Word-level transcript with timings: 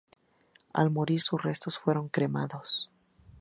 Al 0.73 0.89
morir, 0.89 1.21
sus 1.21 1.43
restos 1.43 1.77
fueron 1.77 2.09
cremados. 2.09 2.89